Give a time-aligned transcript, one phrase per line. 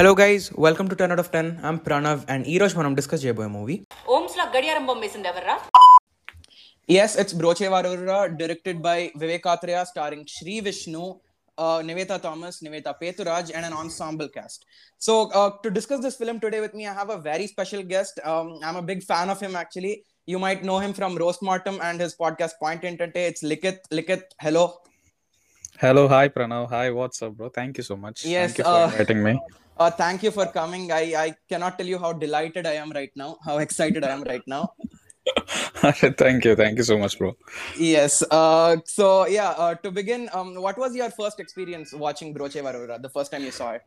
[0.00, 3.22] Hello guys welcome to ten out of ten I'm Pranav and ఈ రోజు మనం discuss
[3.22, 3.76] చేయబోయే మూవీ
[4.16, 5.54] ఓమ్స్ లో గడియారం బొమ్మ వేసింది ఎవర్రా
[6.88, 11.04] yes it's Brochevarevarura directed by Vivek Athreya starring Sri Vishnu
[11.90, 14.60] Nivetha Thomas Nivetha Pethuraj and an ensemble cast
[15.00, 18.16] so uh, to discuss this film today with me i have a very special guest
[18.32, 19.94] um, i'm a big fan of him actually
[20.34, 24.24] you might know him from roast mortem and his podcast point entente it's likit likit
[24.46, 24.66] hello
[25.80, 26.62] Hello, hi Pranav.
[26.70, 27.48] Hi, what's up, bro?
[27.56, 28.18] Thank you so much.
[28.26, 29.32] Yes, Thank you for uh, inviting me.
[29.80, 33.14] uh, thank you for coming I, I cannot tell you how delighted i am right
[33.24, 34.64] now how excited i am right now
[36.22, 37.36] thank you, thank you so much, bro.
[37.76, 38.22] Yes.
[38.30, 43.00] Uh, so yeah, uh, to begin, um, what was your first experience watching Broche Varora?
[43.02, 43.82] The first time you saw it?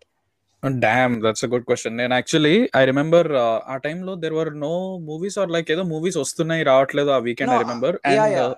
[0.62, 2.00] Oh, Damn, that's a good question.
[2.02, 4.74] And actually, I remember uh, ఆ టైంలో there were no
[5.10, 8.52] movies or like ఏదో movies వస్తున్నాయి రావట్లేదు ఆ weekend No, I remember yeah, and yeah.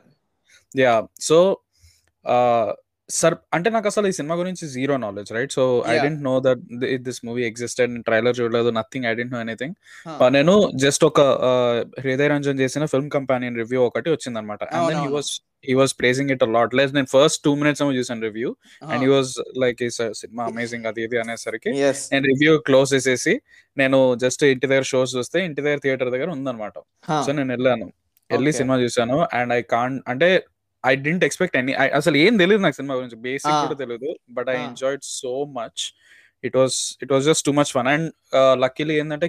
[0.83, 0.95] Yeah
[1.29, 1.39] so
[3.08, 5.96] sir అంటే నాకు అసలు ఈ సినిమా గురించి zero knowledge right so I.
[6.04, 6.62] Didn't know that
[7.08, 9.74] this movie existed trailer చూడలేదు nothing I didn't know anything.
[10.36, 10.54] నేను
[10.84, 11.20] జస్ట్ ఒక
[12.04, 15.12] హృదయ రంజన్ చేసిన ఫిల్మ్ కంపానియన్ రివ్యూ ఒకటి వచ్చింది అనమాట and then he.
[15.16, 15.30] Was
[15.68, 18.50] he was praising it lot less నేను first two minutes ఏమో చూసాను review
[18.92, 19.10] and he.
[19.14, 19.30] Was
[19.64, 19.90] like ఈ
[20.22, 21.70] సినిమా అమేజింగ్ అది ఇది అనేసరికి.
[22.12, 23.34] నేను రివ్యూ క్లోజ్ చేసేసి
[23.76, 26.76] నేను జస్ట్ ఇంటి దగ్గర షోస్ చూస్తే ఇంటి దగ్గర థియేటర్ దగ్గర ఉందన్నమాట.
[27.26, 27.88] సో నేను వెళ్ళాను
[28.30, 28.50] వెళ్ళి.
[28.58, 30.28] సినిమా చూసాను అండ్ ఐ కాన్ అంటే
[30.86, 33.66] ఐ డింట్ ఎక్స్పెక్ట్ ఎనీ అసలు ఏం తెలియదు నాకు సినిమా గురించి బేసిక్.
[33.66, 34.56] కూడా తెలియదు but I.
[34.56, 35.82] Enjoyed so much
[36.44, 38.12] it was it was just too much fun and
[38.60, 39.28] luckily ఏంటంటే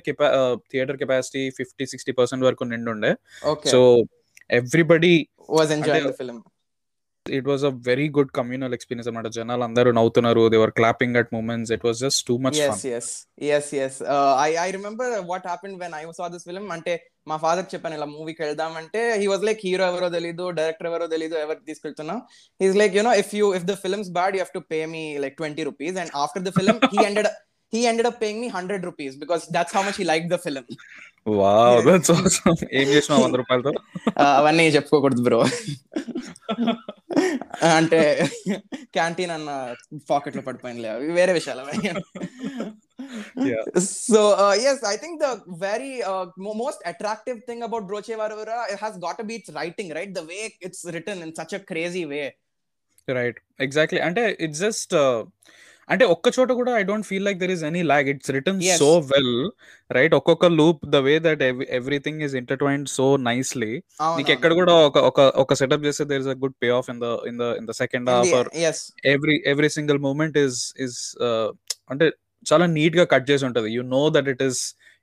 [0.72, 3.16] theatre capacity fifty sixty percent వరకు నిండుండే
[3.48, 3.70] Okay.
[3.70, 4.04] So
[4.52, 6.38] everybody was enjoying అంటే- the film.
[7.26, 11.72] It was a very good communal experience అనమాట జనాలు అందరూ నవ్వుతున్నారు they were clapping at moments
[11.72, 13.08] it was just too much yes, fun yes,
[13.42, 13.96] yes, yes.
[14.14, 16.72] Uh, I I remember what happened when I saw this film.
[16.72, 16.94] అంటే
[17.32, 21.38] మా father చెప్పాను ఇలా మూవీకి వెళ్దామంటే హీ వాజ్ లైక్ హీరో ఎవరో తెలీదు director ఎవరో తెలీదు
[21.46, 22.22] ఎవరు తీసుకెళ్తున్నాం.
[22.64, 25.36] He's like you know if you if the film's bad you have to pay me like
[25.42, 27.30] twenty rupees and after the film he ended
[27.74, 30.66] he ended up paying me 100 rupees because that's how much he liked the film.
[31.40, 33.72] Wow that's awesome ఏం చేసినావు వంద రూపాయలతో?
[34.38, 35.40] అవన్నీ చెప్పుకోకూడదు bro
[37.80, 38.00] అంటే
[38.98, 39.50] canteen అన్న
[40.12, 41.66] పాకెట్లో పడిపోయినలే వేరే విషయాలు.
[43.47, 43.63] Yeah.
[44.09, 44.21] So
[44.67, 45.29] yes I think the
[45.65, 45.93] very
[46.63, 47.89] most attractive thing about
[48.21, 50.39] Brochevarevarura it has got be it's writing right the way
[50.69, 52.23] it's written in such a crazy way
[53.09, 54.95] right exactly అంటే it's just
[55.89, 58.79] అంటే ఒక్క చోట కూడా I don't feel like there is any lag it's written Yes.
[58.83, 59.33] So well
[59.91, 61.43] right ఒక్కొక్క loop the way that
[61.79, 63.73] everything is intertwined so nicely
[64.19, 67.01] నీకు ఎక్కడ కూడా ఒక ఒక ఒక సెటప్ చేస్తే there is a good pay off in
[67.01, 68.83] the in the in the second half or yes
[69.15, 70.99] every every single moment is is
[71.91, 72.09] అంటే
[72.47, 74.61] చాలా neat గా కట్ చేసి ఉంటది you know that it is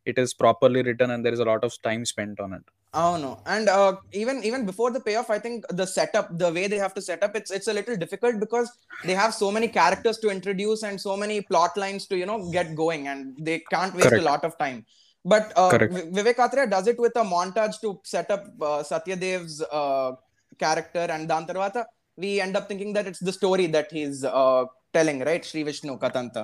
[0.07, 3.29] it is properly written and there is a lot of time spent on it అవును
[3.47, 3.69] and
[4.22, 7.03] even even before the pay off I think the setup the way they have to
[7.09, 8.69] setup it's it's little difficult because
[9.07, 12.72] they have so many characters to introduce and so many plot lines to you know get
[12.81, 14.28] going and they can't waste Correct.
[14.31, 14.79] Lot of time
[15.25, 15.95] but Correct.
[16.19, 18.47] Vivek Athreya does it with a montage to setup
[18.91, 19.59] Satyadev's
[20.59, 21.78] character and దాని తర్వాత
[22.17, 24.22] we end up thinking that it's the story that he's
[24.94, 26.41] telling right Sri Vishnu కథ అంతా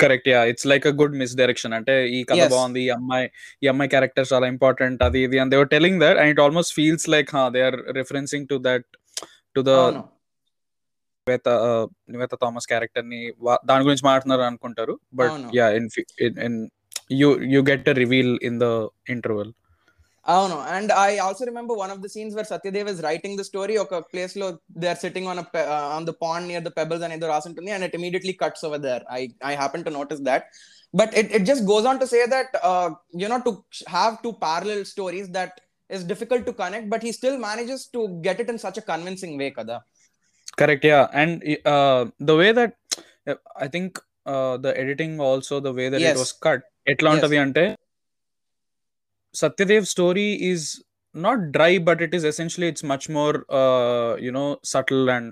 [0.00, 2.36] correct yeah it's like a good misdirection అంటే ఈ కథ.
[2.54, 3.26] బాగుంది ఈ అమ్మాయి
[3.62, 7.06] ఈ అమ్మాయి క్యారెక్టర్ చాలా ఇంపార్టెంట్ అది ఇది and they were telling that and it almost feels
[7.08, 8.88] like ah they are referencing to that
[9.56, 9.72] to the
[11.26, 11.48] Nivetha
[12.10, 13.20] Nivetha Thomas క్యారెక్టర్ని
[13.64, 14.94] దాని గురించి మాట్లాడుతున్నారు అనుకుంటారు.
[15.14, 15.28] But.
[15.56, 15.88] Yeah in
[16.46, 16.58] in
[17.20, 18.66] you you get a reveal in the
[19.10, 19.52] interval
[20.25, 23.75] అవును and I also remember one of the scenes where Satyadev is writing the story
[23.83, 24.47] ఒక place లో
[24.81, 25.39] they are sitting on
[25.95, 29.03] on the pond near the pebbles అనేదో రాసి ఉంటుంది and it immediately cuts over there
[29.17, 29.21] I
[29.51, 30.45] I happen to notice that
[30.93, 32.53] but it it just goes on to say that
[33.23, 33.53] you know to
[33.95, 35.57] have two parallel stories that
[35.89, 39.37] is difficult to connect but he still manages to get it in such a convincing
[39.43, 39.77] way కదా
[40.61, 41.35] correct yeah and
[42.23, 42.75] the way that
[43.65, 43.97] I think
[44.59, 46.13] the editing also the way that Yes.
[46.13, 47.17] It was cut ఎట్లా Yes.
[47.17, 47.63] ఉంటది అంటే
[49.35, 50.67] Satyadev story is
[51.15, 53.37] not dry but it is essentially it's much more
[54.21, 55.29] you know subtle and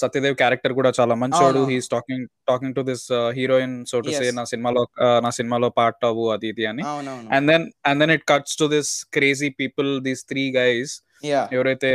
[0.00, 1.68] Satyadev character కూడా చాలా మంచోడు అవును.
[1.72, 3.04] He's talking talking to this
[3.36, 4.34] heroine so to say Yes.
[4.38, 8.12] నా సినిమాలో uh, నా సినిమాలో పార్ట్ అవ్వు అది ఇది అని అవునవును and then and then
[8.16, 10.94] it cuts to this crazy people these three guys
[11.24, 11.92] yeah ఎవరైతే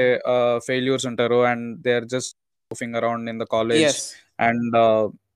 [0.68, 2.33] ఫెయిల్యూర్స్ ఉంటారో and they are just
[2.72, 4.04] moving around in the college yes
[4.42, 4.75] and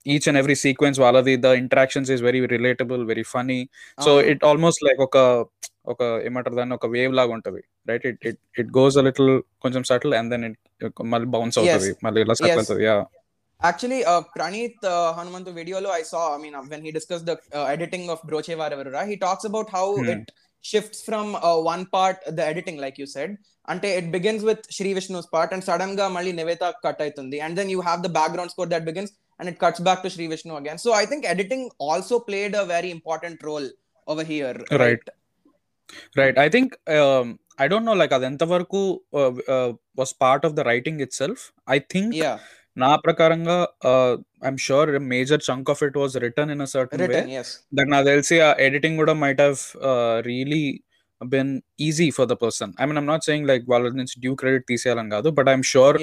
[0.09, 3.59] each and every sequence వాళ్ళది the interactions is very relatable very funny
[3.97, 5.18] so it almost like ఒక
[5.92, 7.60] ఒక ఏమంటారు దాన్ని ఒక wave లాగా ఉంటది
[7.90, 9.31] right it it it goes a little
[9.64, 12.34] కొంచెం subtle and then it మళ్ళీ బౌన్స్ అవుతుంది మళ్ళీ ఇలా.
[12.34, 12.96] సెటిల్ అవుతుంది yeah
[13.60, 16.34] Actually, uh, Pranit uh, Hanumantu video lo I saw.
[16.34, 19.69] I mean, uh, when he discussed the uh, editing of Broche Varavara, he talks about
[19.76, 20.10] how Hmm.
[20.14, 20.32] it
[20.64, 23.30] shifts from uh, one part, the editing, like you said,
[23.69, 27.56] ante it begins with Shri Vishnu's part, and sudden ga mali Neveta cut aitundi, and
[27.58, 30.56] then you have the background score that begins, and it cuts back to Sri Vishnu
[30.56, 30.78] again.
[30.78, 32.54] So I think editing also played
[35.89, 36.18] Right.
[36.19, 36.74] Right I think
[37.62, 38.81] I don't know like అది ఎంతవరకు
[40.00, 42.36] was part of the writing itself I think Yeah,
[42.77, 43.56] నా ప్రకారంగా
[44.45, 47.50] I'm sure major chunk of it was written in a certain way written, yes.
[47.77, 49.62] That నాకు తెలిసి ఆ editing కూడా might have
[50.25, 50.63] really
[51.35, 51.53] Been
[51.88, 55.12] easy for the person I mean I'm not saying like వాళ్ళ నుంచి due credit తీసేయాలని
[55.17, 55.99] కాదు but I'm sure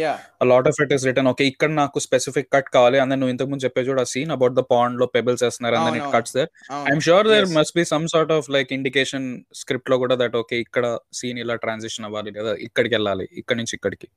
[0.51, 2.97] lot of it is written okay ఇక్కడ నాకు స్పెసిఫిక్ కట్ కావాలి.
[3.01, 5.75] And then నువ్వు ఇంతకు ముందు చెప్పే చూడ సీన్ అబౌట్ ద పాండ్లో పెబుల్స్ వేస్తున్నారు.
[5.77, 6.49] And then it అవును, cuts there.
[6.73, 6.85] అవును.
[6.89, 7.47] I'm sure there.
[7.57, 9.27] Must be some sort of like indication
[9.61, 10.85] స్క్రిప్ట్లో కూడా దట్ ఓకే ఇక్కడ
[11.19, 14.09] సీన్ ఇలా ట్రాన్సిషన్ అవ్వాలి లేదా ఇక్కడికి వెళ్ళాలి ఇక్కడ నుంచి ఇక్కడికి.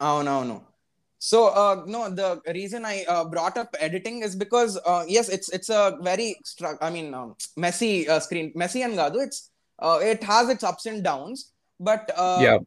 [0.00, 0.56] అవునవును.
[1.20, 5.48] So uh, no the reason i uh, brought up editing is because uh, yes it's
[5.56, 6.26] it's a very
[6.86, 7.30] i mean um,
[7.64, 9.38] messy uh, screen messy and gadu it's
[9.78, 11.38] uh, it has its ups and downs
[11.80, 12.58] but uh, Yeah.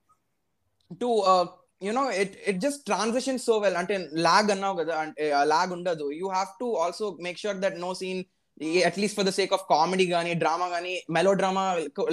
[0.92, 1.46] to uh,
[1.82, 3.96] you know it it just transitions so well అంటే
[4.28, 8.22] lag అన్నావు కదా అంటే lag ఉండదు you have to also make sure that no scene
[8.90, 11.66] at least for the sake of comedy గానీ drama గానీ melodrama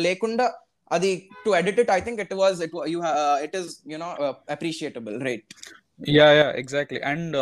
[0.07, 0.47] లేకుండా
[0.91, 1.11] అది
[1.45, 2.99] to edit it I think it was it you
[3.47, 4.11] it is you know
[4.57, 5.47] appreciable right
[6.01, 7.37] yeah yeah exactly and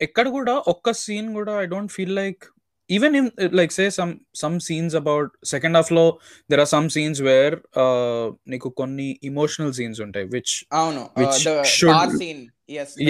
[0.00, 2.44] ఎక్కడ కూడా ఒక్క scene కూడా I don't feel like
[2.90, 3.28] even in
[3.60, 6.04] like say some some scenes about second హాఫ్లో
[6.50, 7.54] there are some scenes where
[8.54, 11.04] నీకు కొన్ని emotional scenes ఉంటాయి which అవును.
[12.20, 12.42] Scene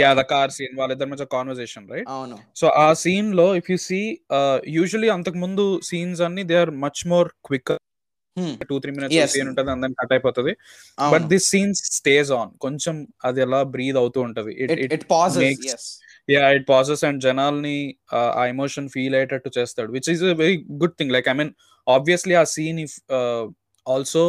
[0.00, 2.36] yeah the car scene వాళ్ళిద్దరి మధ్య కాన్వర్సేషన్ రైట్ అవును.
[2.60, 4.02] సో ఆ సీన్లో ఇఫ్ యూ సీ
[4.76, 7.74] యూజువలీ అంతకు ముందు సీన్స్ అన్ని they are much more quick.
[8.70, 9.34] Two three minutes.
[9.34, 10.52] Scene ఉంటుంది అందరం కట్ అయిపోతుంది.
[11.12, 12.94] But this scenes stays on కొంచెం
[13.28, 14.52] అది ఎలా బ్రీద్ అవుతూ ఉంటది.
[14.96, 15.86] It pauses
[16.28, 17.76] yeah it pauses and జనాల్ని
[18.38, 21.52] ఆ ఎమోషన్ ఫీల్ అయ్యేటట్టు చేస్తాడు which is a very good thing like I mean
[21.86, 22.96] obviously ఆ సీన్ ఇఫ్
[23.86, 24.24] ఆల్సో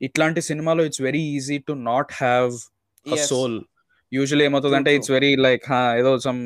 [0.00, 2.54] ఇట్లాంటి సినిమాలో it's very easy to not have.
[3.28, 3.56] Soul
[4.12, 5.66] usually ఏమవుతుంది అంటే ఇట్స్ వెరీ లైక్
[6.00, 6.40] ఏదో సమ్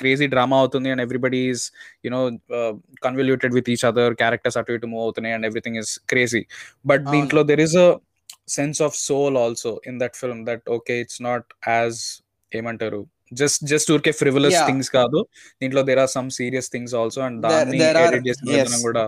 [0.00, 1.64] క్రేజీ డ్రామా అవుతుంది and everybody is
[2.06, 2.20] you know
[3.06, 6.42] convoluted with each other characters అటు ఇటు move అవుతున్నాయి and everything is crazy
[6.84, 7.04] but.
[7.14, 7.88] దీంట్లో there is a
[8.56, 12.00] sense of soul also in that film that okay it's not as
[12.52, 13.02] ఏమంటారు
[13.40, 14.58] just just ఊరికే frivolous.
[14.68, 15.20] Things కాదు
[15.62, 18.48] దీంట్లో there are some serious things also and దాన్ని edit చేసిన.
[18.52, 19.04] విధానం కూడా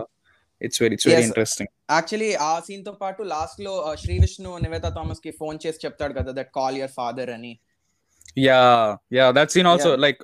[0.61, 1.23] it's very it's very.
[1.27, 6.51] Interesting actually ఆ సీన్తో పాటు లాస్ట్లో శ్రీ విష్ణు నివేత థామస్కి ఫోన్ చేసి చెప్తాడు కదా దట్
[6.59, 7.53] కాల్ యువర్ ఫాదర్ అని
[8.47, 8.61] yeah
[9.17, 10.03] yeah that scene also Yeah.
[10.05, 10.21] Like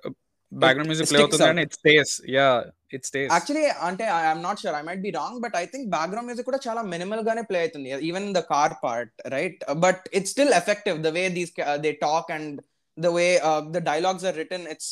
[0.51, 1.45] background music play అవుతుంది.
[1.51, 2.47] And it stays yeah
[2.95, 6.27] it stays actually అంటే I'm not sure I might be wrong but I think background
[6.29, 10.53] music కూడా చాలా minimal గానే play అవుతుంది even the car part right but it's still
[10.61, 11.53] effective the way these
[11.85, 12.59] they talk and
[12.96, 13.26] The way
[13.70, 14.90] the dialogues are written it's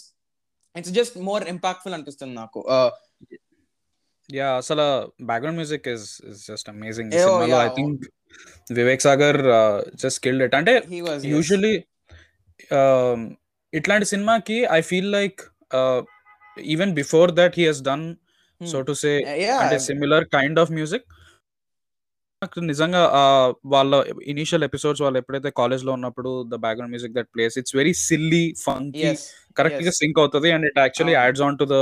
[0.76, 2.60] it's just more impactful అనిపిస్తుంది నాకు
[4.28, 4.84] yeah అసలు
[5.30, 7.76] background music is is just amazing Oh, సినిమాలో I yeah.
[7.76, 8.04] Think
[8.78, 9.38] Vivek Sagar
[10.02, 11.74] just killed it అంటే he was usually
[13.72, 15.40] ఇట్లాంటి సినిమాకి I feel like
[16.56, 18.04] even before that he he's done
[18.60, 19.12] so to say
[19.60, 21.06] అంటే similar kind of music
[22.41, 23.01] నాకు నిజంగా
[23.73, 23.95] వాళ్ళ
[24.33, 29.09] initial episodes వాళ్ళు ఎప్పుడైతే కాలేజ్లో ఉన్నప్పుడు the background music that plays it's very silly funky
[29.57, 29.91] కరెక్ట్గా.
[29.99, 31.13] సింక్ అవుతుంది and it actually.
[31.19, 31.77] Adds on to the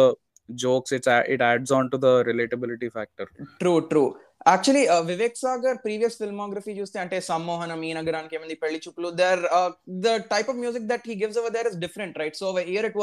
[0.49, 3.29] jokes it's it adds on to the relatability factor
[3.61, 4.03] true true
[4.47, 9.41] actually Vivek Sagar previous filmography చూస్తే అంటే Sammohanam Ee Nagaraniki Emaindi Pelli Choopulu there
[10.05, 12.97] the type of music that he gives over there is different right so year it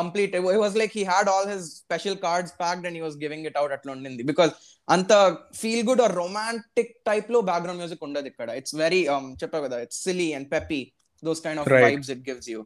[0.00, 3.42] complete it was like he had all his special cards packed and he was giving
[3.50, 4.22] it out అట్లా ఉండింది.
[4.30, 4.52] Because
[4.88, 5.12] అంత
[5.60, 8.48] feel good or romantic టైప్లో background music ఉండదు ఇక్కడ.
[8.60, 9.00] It's very
[9.42, 10.80] చెప్పావు కదా it's silly and peppy
[11.22, 11.68] those kind of.
[11.86, 12.60] Vibes it gives you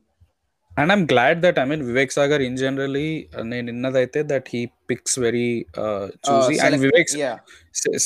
[0.75, 3.09] and I'm glad that I mean Vivek Sagar in generally
[3.53, 5.49] నేను విన్నదైతే దట్ హీ పిక్స్ వెరీ
[6.29, 7.11] చూసి and Vivek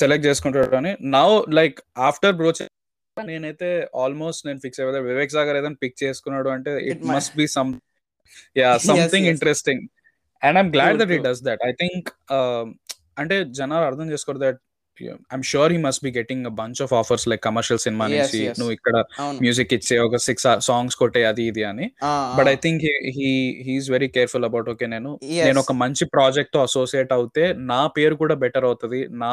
[0.01, 1.29] select చేసుకుంటాడు అని now
[1.61, 2.63] like after బ్రోచ్
[3.17, 3.69] నేనైతే
[4.03, 7.71] almost నేను fix అయ్యా వివేక్ సాగర్ ఏదైనా పిక్ చేసుకున్నాడు అంటే it must be some
[8.57, 9.27] yeah something.
[9.33, 9.83] Interesting
[10.43, 11.25] and I'm glad that it.
[11.29, 12.09] Does that I think
[13.23, 14.61] అంటే జనాలు అర్థం చేసుకోరు that
[15.33, 18.40] I'm sure he must be getting a bunch of offers like commercial cinema నుంచి.
[18.61, 18.97] నువ్వు ఇక్కడ
[19.45, 21.87] music ఇచ్చే ఒక six songs కొట్టే అది ఇది అని
[22.38, 22.85] but I think
[23.19, 23.31] he
[23.69, 25.12] he is very careful about okay నేను.
[25.47, 29.33] నేను ఒక మంచి ప్రాజెక్ట్తో అసోసియేట్ అవుతే నా పేరు కూడా బెటర్ అవుతుంది నా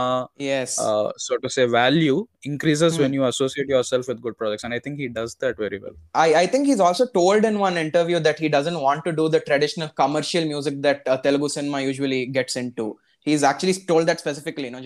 [1.27, 2.15] so to say value
[2.51, 2.97] increases.
[3.03, 5.97] When you associate yourself with good projects and I think he does that very well
[6.25, 9.25] I, I think he's also told in one interview that he doesn't want to do
[9.35, 12.85] the traditional commercial music that uh, Telugu cinema usually gets into.
[13.27, 14.81] He's actually told that specifically, you know,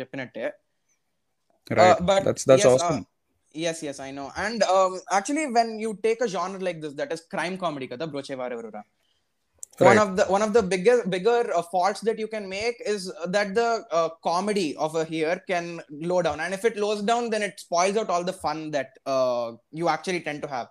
[1.71, 1.91] Uh, right.
[1.91, 3.01] uh, but that's that's yes, uh, awesome.
[3.01, 3.03] uh,
[3.53, 4.31] yes yes i know.
[4.35, 8.07] And um, actually when you take a genre like this that is crime comedy the
[8.07, 8.83] brochevare varura
[9.81, 9.95] Right.
[9.95, 13.13] one of the one of the bigger bigger uh, faults that you can make is
[13.27, 16.41] that the uh, comedy over here can low down.
[16.41, 19.87] And if it lows down then it spoils out all the fun that uh, you
[19.87, 20.67] actually tend to have.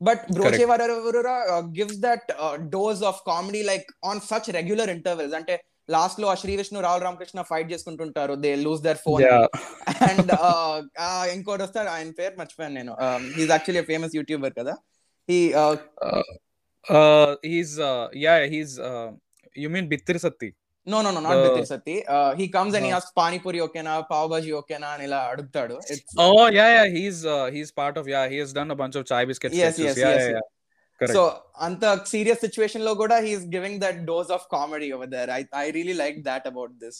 [0.00, 2.22] But broche vararura uh, gives that
[2.68, 5.32] dose of comedy like on such regular intervals.
[5.32, 5.46] And
[5.88, 9.24] లాస్ట్లో ఆ Sree Vishnu Rao Ramakrishna fight చేసుకుంటుంటారు they lose their phone.
[10.10, 10.32] And
[11.34, 12.94] ఇంకోటి వస్తాడు ఆయన పేరు మర్చిపోయాను నేను
[13.38, 14.76] he's actually famous YouTuber కదా
[15.28, 15.40] he
[16.86, 17.36] Uh,
[17.86, 19.08] uh, yeah, he's uh,
[19.54, 20.50] you mean Bittir Satti?
[20.86, 21.94] No no no not Uh, Bithiri Sathi
[22.38, 22.98] he comes and he uh.
[22.98, 25.74] Ask panipuri ఓకేనా పావ్ భాజీ ఓకేనా అని ఇలా అడుగుతాడు
[26.26, 26.44] Oh
[27.34, 29.84] uh, he's part of yeah, he has done a bunch of chai biscuit Yes, sketches.
[29.88, 30.46] yes, yeah, yes, yeah, yeah.
[31.01, 31.15] Correct.
[31.17, 31.21] So
[31.65, 35.63] అంత serious situation లో కూడా he's giving that dose of comedy over there I I
[35.77, 36.99] really like that about this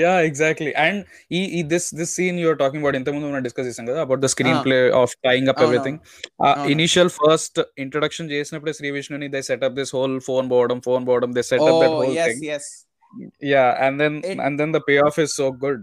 [0.00, 0.70] yeah, exactly.
[0.84, 0.96] And
[1.34, 4.30] he, he this this scene you're talking about ఇంతకుముందు మనం discuss చేసాం కదా about the
[4.34, 5.98] screenplay of tying up అవును, everything.
[6.44, 6.72] Uh, అవును.
[6.76, 11.32] initial first introduction చేసినప్పుడే శ్రీ విష్ణుని they set up this whole phone boredom, phone boredom.
[11.38, 12.42] They set up that oh whole yes thing.
[12.56, 12.70] Yes
[13.52, 15.78] Yeah, and then It- and then the payoff is so good.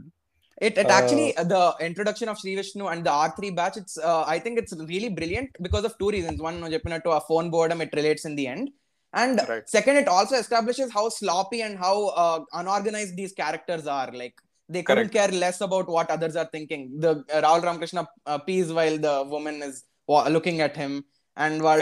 [0.61, 1.45] It, it actually uh.
[1.45, 3.79] the introduction of Sri Vishnu and the R three batch.
[3.79, 6.41] It's uh, I think it's really brilliant because of two reasons.
[6.41, 8.71] One, to a phone boredom it relates in the end,
[9.15, 9.69] and right.
[9.69, 14.13] second, it also establishes how sloppy and how uh, unorganized these characters are.
[14.13, 14.35] Like
[14.69, 15.33] they couldn't Correct.
[15.33, 17.01] care less about what others are thinking.
[17.01, 21.05] The uh, Raul Ramakrishna uh, pees while the woman is looking at him,
[21.37, 21.79] and while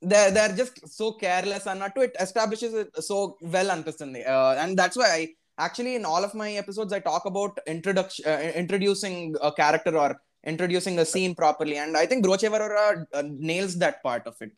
[0.00, 3.70] they're they're just so careless and not to it establishes it so well.
[3.70, 8.23] Uh, and that's why I actually in all of my episodes I talk about introduction
[8.31, 10.09] uh, introducing a character or
[10.51, 14.55] introducing a scene properly and I think Broche Varora uh, nails that part of it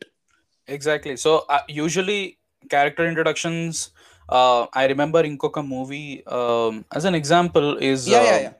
[0.68, 1.14] Exactly.
[1.16, 2.20] So uh, usually
[2.70, 3.90] character introductions.
[4.28, 8.54] Uh, I remember ఇంకొక movie um, as an example is yeah yeah uh, yeah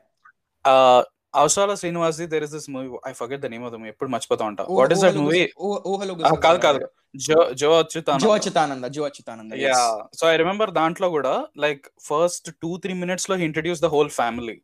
[0.64, 1.00] uh,
[1.34, 4.44] అవసరాల Srinivas there is this movie I forget the name of the movie ఎప్పుడు మర్చిపోతా
[4.50, 6.90] ఉంటా ఊ- what is that ఊహలు movie గుస- ఊ- ఊహలు Ah, కాదు కాదు గుసగుసలు.
[7.25, 8.21] Jyo Jyo Achyutananda.
[8.23, 9.63] Jyo Achyutananda Jyo Achyutananda yes.
[9.67, 9.81] Yeah
[10.19, 14.57] so I remember దాంట్లో కూడా లైక్ ఫస్ట్ టూ త్రీ మినిట్స్లో ఇంట్రడ్యూస్ ద హోల్ ఫ్యామిలీ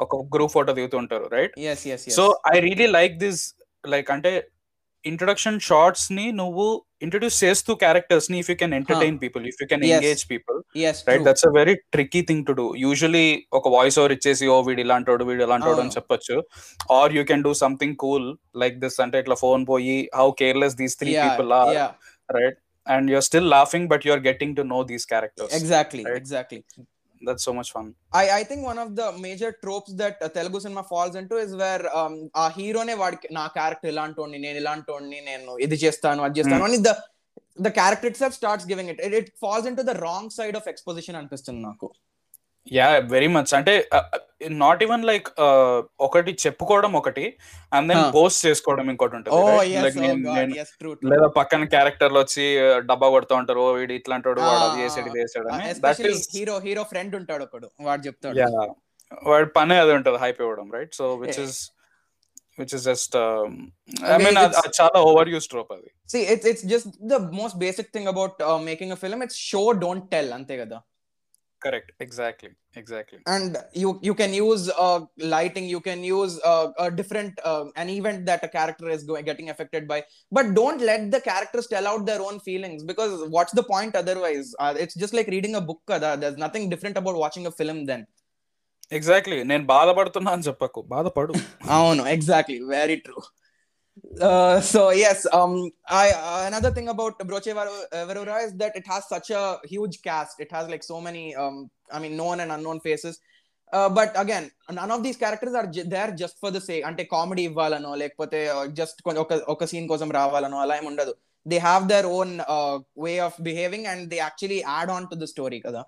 [0.00, 1.54] ఒక group photo దిగుతుంటారు right
[2.18, 3.42] so I really like this
[3.84, 4.32] like అంటే
[5.05, 6.65] ఇంట్రొడక్షన్ షార్ట్స్ ని నువ్వు
[7.05, 9.95] introduce చేస్తూ characters ని if you can entertain people if you can Yes.
[9.97, 10.57] Engage people
[10.89, 13.25] yes right that's a very tricky thing to do usually
[13.59, 15.95] ఒక voice over ఇచ్చేసి ఓ వీడు ఇలాంటోడు వీడు ఇలాంటోడు అని అవును.
[15.97, 16.37] చెప్పొచ్చు
[16.99, 18.27] or you can do something cool
[18.63, 21.91] like this అంటే ఇట్లా ఫోన్ పోయి how careless these three people are yeah
[22.29, 22.57] right
[22.87, 26.19] and you're still laughing but you're getting to know these characters exactly Right.
[26.21, 26.59] exactly
[27.22, 27.86] that's so much fun.
[28.12, 31.52] I, I think one of the major tropes that uh, Telugu cinema falls into is
[31.62, 36.66] where um, ఆ హీరోనే వాడికి నా character ఇలాంటోడిని నేను ఇలాంటోడిని నేను ఇది చేస్తాను అది చేస్తాను
[36.68, 36.92] అని the
[37.66, 41.62] the character itself starts giving it it falls into the wrong side of exposition అనిపిస్తుంది
[41.68, 41.88] నాకు.
[42.66, 43.72] Yeah very much అంటే
[44.60, 45.26] నాట్ ఈవెన్ లైక్
[46.00, 47.24] ఒకటి చెప్పుకోవడం ఒకటి
[47.72, 48.04] అండ్ దెన్.
[48.14, 49.36] పోస్ట్ చేసుకోవడం ఇంకోటి ఉంటుంది
[51.12, 52.46] లేదా పక్కన క్యారెక్టర్లు వచ్చి
[52.90, 55.20] డబ్బా కొడుతూ ఉంటారు వీడు ఇట్లాంటోడు వాడు అది చేసాడు ఇది
[55.52, 58.48] అని హీరో హీరో ఫ్రెండ్ ఉంటాడు ఒకడు వాడు చెప్తాడు యా
[59.26, 61.40] వాడి పనే అది ఉంటుంది హైప్ ఇవ్వడం right so which.
[61.44, 61.58] Is
[62.58, 63.26] which is just I
[64.06, 67.86] Okay, mean it's- చాలా ఓవర్ యూస్ ట్రోప్ అది See, it's it's just the most basic
[67.94, 69.20] thing about uh, making a film.
[69.26, 70.78] It's show, don't tell, అంతే కదా.
[71.65, 72.49] Correct exactly
[72.81, 74.99] exactly and you you can use uh,
[75.35, 79.25] lighting you can use uh, a different uh, an event that a character is going
[79.29, 79.99] getting affected by
[80.37, 84.49] but don't let the characters tell out their own feelings because what's the point otherwise
[84.63, 86.11] uh, it's just like reading a book kada.
[86.21, 88.03] there's nothing different about watching a film then
[88.97, 91.33] exactly నేను బాధపడుతున్నా అని చెప్పకు బాధపడు
[91.77, 93.23] అవును exactly very true
[94.21, 95.53] uh, so yes um
[95.97, 99.43] i uh, another thing about broche Var- uh, varora is that it has such a
[99.65, 101.55] huge cast it has like so many um
[101.91, 103.15] i mean known and unknown faces
[103.73, 104.45] uh, but again
[104.79, 108.39] none of these characters are ju- there just for the sake అంటే comedy ఇవ్వాలనో లేకపోతే
[108.79, 111.13] just ఒక ఒక scene కోసం రావాలనో అలా ఏమి ఉండదు
[111.45, 112.33] they have their own
[113.05, 115.81] way of behaving and they actually add on to the story కదా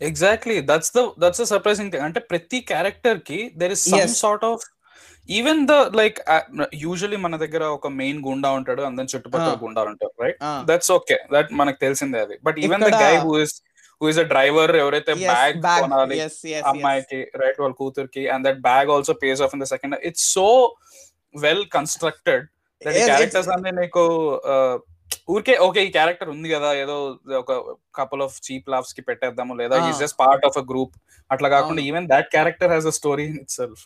[0.00, 4.14] exactly that's the that's surprising thing అంటే ప్రతి క్యారెక్టర్ కి there is some Yes.
[4.24, 4.64] Sort of
[5.29, 6.19] even the like
[6.83, 9.55] usually మన దగ్గర ఒక main గుండా ఉంటాడు అందరి చుట్టుపక్కల.
[9.63, 10.39] గుండాలు ఉంటారు రైట్.
[10.69, 13.55] దట్స్ ఓకే దట్ మనకు తెలిసిందే అది but even the guy who is
[14.01, 15.81] who is a driver ఎవరైతే బ్యాగ్ bag.
[15.83, 16.17] కొనాలి.
[16.71, 20.47] అమ్మాయికి రైట్ వాళ్ళ కూతురికి and that bag also pays off in the second it's so
[21.35, 22.45] well constructed
[22.81, 24.03] that characters it's- అన్ని నీకు
[24.53, 24.75] uh,
[25.33, 26.95] ఊరికే ఓకే ఈ character ఉంది కదా ఏదో
[27.39, 27.51] ఒక
[27.95, 29.75] కపుల్ ఆఫ్ చీప్ లాఫ్స్కి పెట్టేద్దాము లేదా.
[29.89, 30.93] Is just part of a group
[31.29, 31.81] అట్లా కాకుండా.
[31.89, 33.81] Even that character has a story itself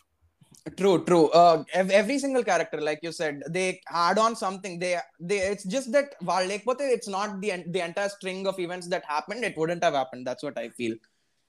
[0.77, 1.29] True, true.
[1.29, 4.77] Uh, ev- every single character, like you said, they add on something.
[4.79, 5.37] They, they.
[5.37, 9.03] It's just that while lekpote, it's not the en- the entire string of events that
[9.05, 9.43] happened.
[9.43, 10.27] It wouldn't have happened.
[10.27, 10.95] That's what I feel.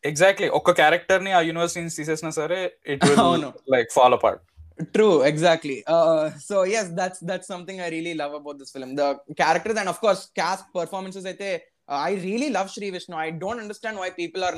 [0.05, 3.55] Exactly ఒక్క character ని ఆ universe నుంచి తీసేసినా సరే it will అవును.
[3.75, 4.43] Like fall apart
[4.97, 5.85] True, exactly.
[5.87, 8.95] Uh, so yes, that's that's something I really love about this film.
[9.01, 11.27] The characters and of course cast performances.
[11.27, 13.17] I think uh, I really love Sri Vishnu.
[13.17, 14.57] I don't understand why people are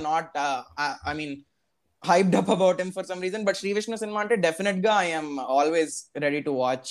[2.03, 3.45] hyped up about him for some reason.
[3.45, 6.89] But Sri Vishnu cinema ante definite ga I am always ready to watch.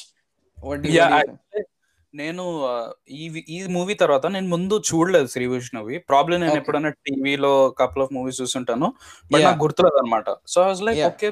[0.58, 1.68] what do you, Yeah, what do you I-
[2.14, 2.74] నేను ఆ,
[3.18, 6.62] ఈ వి- ఈ movie తర్వాత నేను ముందు చూడలేదు Shri విష్ణువి problem నేను Okay.
[6.62, 8.88] ఎప్పుడైనా టీవీలో కపుల్ ఆఫ్ మూవీస్ చూస్తుంటాను
[9.32, 9.46] బట్ Yeah.
[9.48, 11.12] నాకు గుర్తులేదు అనమాట so I was like Yeah.
[11.12, 11.30] Okay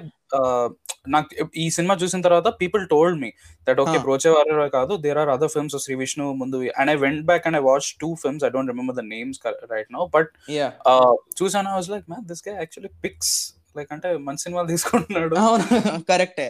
[1.08, 1.30] నాకు
[1.64, 3.30] ఈ సినిమా చూసిన తర్వాత people told me
[3.68, 4.04] that okay Huh.
[4.38, 7.64] Brochevarevarura కాదు there are other films Sri Vishnu ముందు and I went back and I
[7.70, 9.40] watch two films I don't remember the names
[9.74, 10.72] right now but yeah
[11.42, 13.34] చూసాను I was like man this guy actually picks
[13.76, 15.66] like అంటే మంచి సినిమాలు తీసుకుంటున్నాడు అవును
[16.12, 16.48] కరెక్టే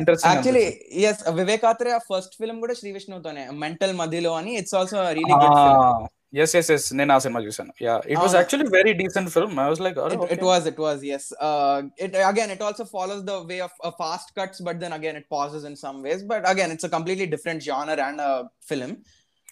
[0.00, 0.66] interesting actually
[1.10, 6.08] yes Vivek Athreya first film కూడా శ్రీ విష్ణుతోనే Mental Madhilo అని it's also really good film
[6.42, 8.40] yes yes yes నేను ఆ సినిమా చూసాను యా ఇట్ వాస్ అవునా?
[8.40, 12.12] Actually very decent film I was like it, it was it was yes uh it
[12.30, 15.64] again it also follows the way of uh, fast cuts but then again it pauses
[15.64, 18.32] in some ways but again it's a completely different genre and a
[18.62, 18.92] film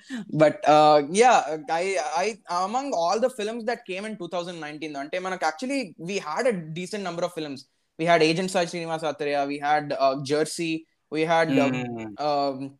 [0.42, 5.42] but uh yeah i i among all the films that came in 2019 ante manak
[5.42, 7.66] actually we had a decent number of films
[7.99, 12.16] we had agent sai srinivas athreya we had uh, jersey we had uh, Mm.
[12.18, 12.78] um,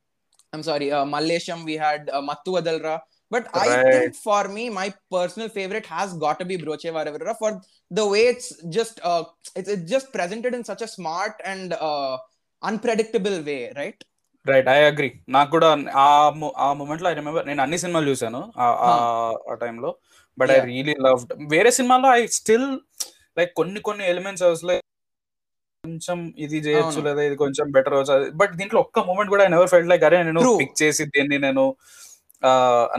[0.53, 1.05] I'm sorry, uh,
[3.32, 7.52] Uh, me, my personal favorite has got to be Broche Varevara for
[7.92, 9.24] the way it's just uh,
[9.56, 12.18] it's, it's just presented in such a smart and uh,
[12.62, 14.00] unpredictable way, right?
[14.46, 16.06] Right I agree నాకు కూడా ఆ
[16.58, 19.96] ఆ మూమెంట్లో I remember నేను అన్ని సినిమాలు చూసాను ఆ- టైంలో
[20.38, 20.60] బట్ ఐ.
[20.60, 22.80] రియలీ లవ్ వేరే సినిమాలో ఐ స్టిల్
[23.38, 24.84] లైక్ కొన్ని కొన్ని ఎలిమెంట్స్ లైక్
[25.84, 27.02] కొంచెం ఇది చేయొచ్చు.
[27.02, 30.58] లేదా ఇది కొంచెం బెటర్ బట్ దీంట్లో ఒక్క మూమెంట్ కూడా ఐ నెవర్ ఫెల్ట్ లైక్ అరే నేను.
[30.60, 31.76] పిక్ చేసి దీన్ని నేను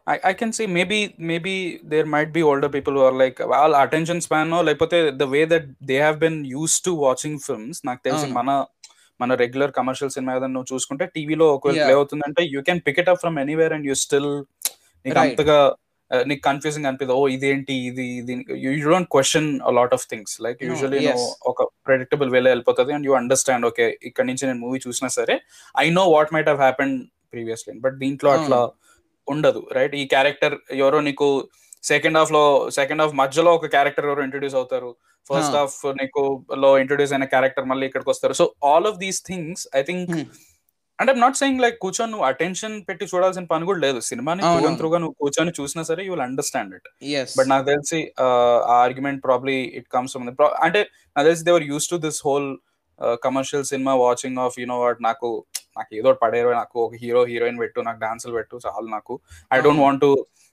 [0.07, 1.55] I I can see maybe maybe
[1.93, 5.97] there might be older people or like వాళ్ళ అటెన్షన్ స్పాన్ లేకపోతే the way that they
[5.99, 8.37] have been used to watching films నాకు తెలిసి అవును.
[8.39, 8.51] మన
[9.21, 11.79] మన రెగ్యులర్ కమర్షియల్ సినిమా ఏదైనా నువ్వు చూసుకుంటే టీవీలో ఒకవేళ.
[11.83, 14.31] ప్లే అవుతుందంటే you can pick it up from anywhere and you still
[15.05, 15.19] నీకు.
[15.23, 15.59] అంతగా
[16.11, 18.33] నీకు కన్ఫ్యూజింగ్ అనిపిదు ఓ ఇదేంటి ఇది ఇది
[18.65, 20.59] you don't question lot of things like
[21.01, 21.23] yes.
[21.51, 25.37] ఒక ప్రెడిక్టబుల్ వేలో వెళ్ళిపోతుంది అండ్ యూ అండర్స్టాండ్ ఓకే ఇక్కడ నుంచి నేను మూవీ చూసినా సరే
[25.75, 26.95] I know what might have happen
[27.33, 28.59] previously but దీంట్లో అట్లా
[29.29, 31.29] ఉండదు రైట్ ఈ క్యారెక్టర్ ఎవరో నీకు
[31.91, 32.43] సెకండ్ హాఫ్లో
[32.79, 34.91] సెకండ్ హాఫ్ మధ్యలో ఒక క్యారెక్టర్ ఎవరో ఇంట్రొడ్యూస్ అవుతారు.
[35.27, 35.57] ఫస్ట్.
[35.61, 36.23] హాఫ్ నీకు
[36.63, 38.35] లో ఇంట్రొడ్యూస్ అయిన క్యారెక్టర్ మళ్ళీ ఇక్కడికి వస్తారు.
[38.41, 40.13] So all of these things I think.
[40.99, 44.01] అంటే నాట్ సెయింగ్ లైక్ కూర్చొని నువ్వు అటెన్షన్ పెట్టి చూడాల్సిన పని కూడా లేదు.
[44.09, 44.43] సినిమాని
[44.81, 46.89] త్రూగా నువ్వు కూర్చొని చూసినా సరే you will understand it
[47.39, 48.27] but నాకు తెలిసి ఆ
[48.85, 50.29] argument probably it comes from
[50.67, 50.83] అంటే
[51.17, 52.49] నాకు తెలిసి they were used to this whole
[53.27, 55.31] commercial cinema watching of you know what నాకు
[55.77, 59.15] నాకు ఏదో పడేరు నాకు ఒక హీరో హీరోయిన్ పెట్టు నాకు డాన్సులు పెట్టు చాలు నాకు.
[59.55, 59.83] I don't.
[59.85, 60.07] Want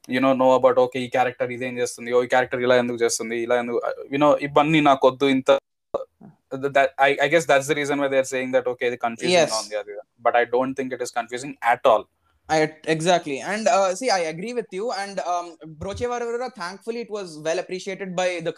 [0.09, 3.57] you know know about okay ఈ క్యారెక్టర్ ఇదేం చేస్తుంది ఓ ఈ క్యారెక్టర్ ఇలా ఎందుకు చేస్తుంది ఇలా
[3.63, 3.79] ఎందుకు
[4.15, 5.49] యునో ఇవన్నీ నాకు వద్దు ఇంత
[7.25, 8.97] I guess that's the reason why they are saying that okay ఇది.
[9.07, 9.95] కన్ఫ్యూజింగ్ ఉంది అది
[10.27, 12.07] but I don't think it is confusing at all
[12.49, 13.35] I, exactly.
[13.41, 14.85] And uh, see i agree with you.
[14.91, 15.47] And um,
[15.81, 18.53] broche Varevara, thankfully it was well appreciated by the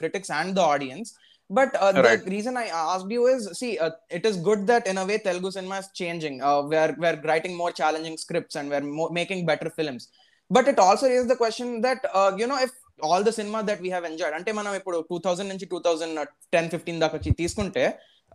[1.51, 2.23] the but uh, Right.
[2.25, 5.17] the reason i asked you is see uh, it is good that in a way
[5.27, 9.41] telugu cinema is changing uh, we're we're writing more challenging scripts and we're mo- making
[9.51, 10.03] better films
[10.51, 12.71] but it also raises the question that uh, you know if
[13.09, 16.19] all the cinema that we have enjoyed అంటే మనం ఇప్పుడు two thousand నుంచి two thousand
[16.55, 17.85] ten fifteen దాకా తీసుకుంటే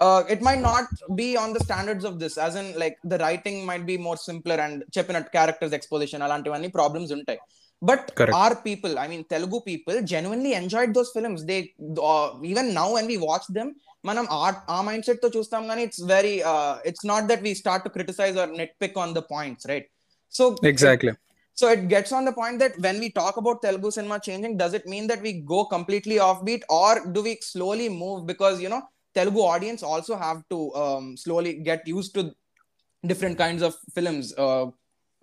[0.05, 0.87] uh, it might not
[1.21, 4.59] be on the standards of this as in like the writing might be more simpler
[4.65, 7.41] and చెప్పినట్టు characters exposition అలాంటివన్నీ problems ఉంటాయి
[7.82, 8.36] but Correct.
[8.42, 11.60] our people i mean telugu people genuinely enjoyed those films they
[12.10, 13.70] uh, even now when we watch them
[14.10, 16.36] మనం ఆ ఆ mind set తో చూస్తాం కానీ it's very
[16.90, 18.52] it's not that we start to criticise or
[18.84, 19.88] nitpick on the points right
[20.38, 21.14] so exactly
[21.60, 24.74] so it gets on the point that when we talk about Telugu cinema changing, does
[24.78, 28.80] it mean that we go completely offbeat, or do we slowly move because you know
[29.18, 32.24] Telugu audience also have to um, slowly get used to
[33.04, 34.28] different kinds of films?
[34.46, 34.66] Uh,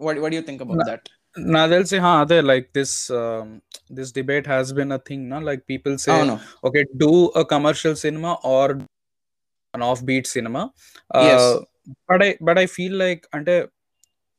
[0.00, 0.86] what what do you think about No.
[0.90, 1.02] that?
[1.36, 2.94] నాకు తెలిసి హా, అదే like this
[3.92, 7.98] this debate has been a thing నా like people say అవును okay do a commercial
[8.02, 8.72] cinema or
[9.74, 10.62] an offbeat cinema
[11.26, 11.44] Yes.
[12.08, 13.52] But I but I feel like అంటే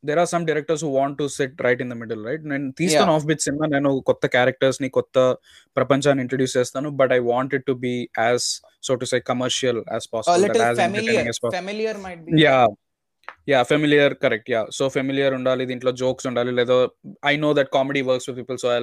[0.04, 3.12] there are some directors who want to set right in the middle right నేను తీస్తాను
[3.14, 5.18] off beat cinema నేను కొత్త characters ని కొత్త
[5.76, 8.46] ప్రపంచాన్ని introduce చేస్తాను but I want it to be as
[8.82, 12.22] so to say commercial as a possible little as familiar entertaining as possible familiar might
[12.26, 12.56] be yeah
[13.51, 16.75] Yeah familiar correct yeah so familiar ఉండాలి దీంట్లో jokes ఉండాలి లేదా
[17.31, 18.79] I know that comedy works with people so I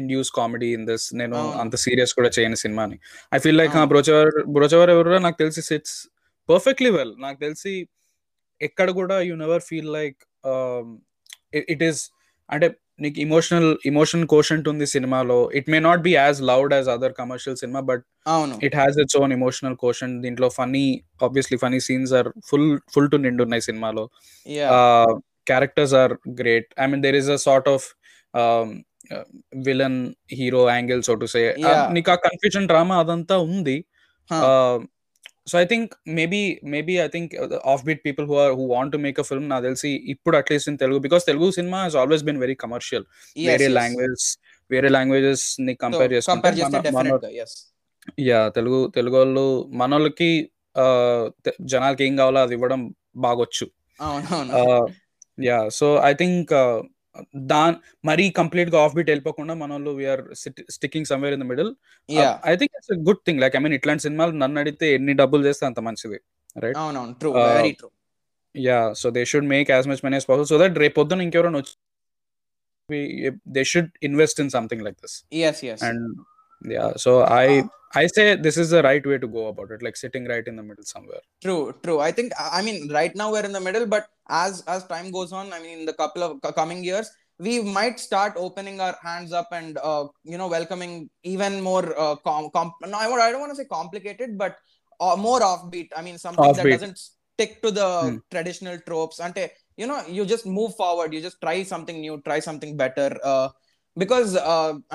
[0.00, 1.38] induce comedy in this నేను.
[1.62, 2.98] అంత serious కూడా చేయని సినిమాని.
[3.34, 3.76] I feel like.
[3.94, 5.96] బ్రోచవర్ బ్రోచవర్ ఎవరు నాకు తెలిసి సిట్స్
[6.48, 7.74] పర్ఫెక్ట్లీ వెల్ నాకు తెలిసి
[8.60, 10.20] ఎక్కడ కూడా you never feel like
[11.74, 12.00] it is
[12.48, 15.38] అంటే నీకు ఇమోషనల్ ఇమోషన్ కోషంట్ ఉంది సినిమాలో.
[15.58, 18.02] It may not be as loud as other commercial cinema but
[18.34, 18.54] అవును.
[18.66, 20.84] It has its own emotional quotient దీంట్లో funny
[21.26, 24.04] obviously funny scenes are full full to నిండు ఉన్నాయి సినిమాలో.
[25.50, 27.86] Characters are great I mean there is a sort of
[29.68, 30.00] villain
[30.38, 31.42] hero angle so to say.
[31.96, 33.76] నీకు ఆ confusion drama అదంతా ఉంది.
[35.48, 37.32] So I think maybe maybe I think
[37.84, 40.78] offbeat people who are who want to make a film నాకు తెలిసి ఇప్పుడు at least in
[40.78, 43.04] Telugu because Telugu cinema has always been very commercial
[43.46, 44.26] వేరే language
[44.70, 46.42] వేరే లాంగ్వేజెస్ని compare చేసుకుంటే
[48.22, 50.30] yeah Telugu Telugu వాళ్ళు మనోళ్ళకి
[51.60, 52.80] జనాలకి ఏం కావాలో అది ఇవ్వడం
[53.16, 53.66] బాగొచ్చు.
[55.38, 56.52] Yeah so I think
[57.52, 60.22] than మరీ కంప్లీట్గా ఆఫ్ బీట్ వెళ్ళిపోకుండా మన వాళ్ళు we are
[60.76, 61.70] sticking somewhere in the middle
[62.44, 65.66] I think it's good thing like I mean ఇట్లాంటి సినిమాలు నన్ను అడిగితే ఎన్ని డబ్బులు చేస్తే
[65.66, 66.18] అంత మంచిది
[66.56, 67.14] రైట్ అవునవును.
[67.20, 67.90] True very true
[68.54, 71.60] yeah so they should make as much money as possible so that రేపు పొద్దున ఇంకెవరైనా
[71.62, 71.74] వచ్చి
[73.54, 76.02] they should invest in something like this yes yes and
[76.64, 77.62] yeah so i
[77.94, 80.56] i say this is the right way to go about it like sitting right in
[80.56, 82.00] the middle somewhere True, true.
[82.00, 85.32] I think I mean right now we're in the middle, but as as time goes
[85.32, 89.32] on, I mean in the couple of coming years, we might start opening our hands
[89.32, 93.40] up and uh, you know welcoming even more uh, com- com- no, I, I don't
[93.40, 94.56] want to say complicated, but
[95.00, 95.90] uh, more offbeat.
[95.96, 98.16] I mean something that doesn't stick to the Hmm.
[98.30, 99.20] traditional tropes.
[99.20, 99.36] And
[99.76, 101.14] you know you just move forward.
[101.14, 103.16] You just try something new, try something better.
[103.22, 103.48] Uh,
[104.02, 104.30] because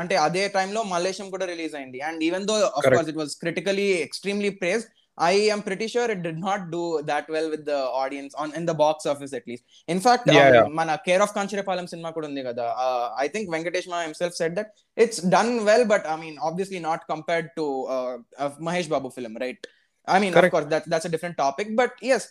[0.01, 2.83] అంటే అదే టైంలో మలేషియం కూడా release అయింది and even though of.
[2.95, 4.85] Course it was critically extremely praised
[5.17, 8.63] I am pretty sure it did not do that well with the audience on in
[8.69, 9.63] the box office at least.
[9.89, 10.63] In fact, Yeah, um, yeah.
[10.79, 12.65] మన care of Kancharapalem cinema కూడా ఉంది కదా
[13.23, 17.03] I think Venkatesh Maha himself said that it's done well but I mean obviously not
[17.11, 17.65] compared to
[18.69, 19.63] Mahesh Babu film right
[20.07, 20.49] I mean of.
[20.55, 22.25] Course that that's a different topic but yes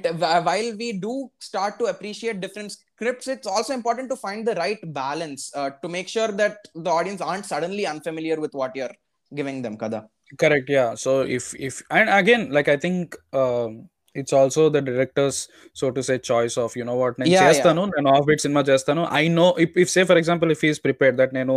[0.00, 4.78] while we do start to appreciate different scripts it's also important to find the right
[4.92, 8.94] balance uh, to make sure that the audience aren't suddenly unfamiliar with what you're
[9.34, 10.08] giving them kada.
[10.38, 10.94] Correct yeah.
[10.94, 15.38] So if if and again like i think um, it's also the director's
[15.80, 19.02] so to say choice of you know what నేను చేస్తాను నేను offbeat cinema చేస్తాను.
[19.20, 21.54] I know if if say for example if he's prepare that నేను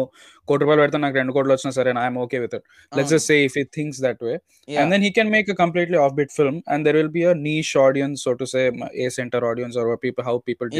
[0.48, 3.38] కోటి రూపాయలు పెడతాను నాకు రెండు కోట్లు వచ్చినా సరే I'm okay with it let's just say
[3.48, 4.34] if it things that way
[4.82, 7.74] and then he can make a completely offbeat film and there will be a niche
[7.86, 8.64] audience so to say
[9.04, 10.72] A centre audience or people how people